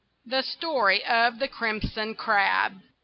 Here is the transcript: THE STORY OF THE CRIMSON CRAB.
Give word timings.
THE 0.25 0.41
STORY 0.41 1.05
OF 1.05 1.37
THE 1.37 1.47
CRIMSON 1.47 2.15
CRAB. 2.15 2.81